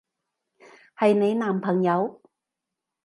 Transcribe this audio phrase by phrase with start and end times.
[0.97, 2.23] 係你男朋友？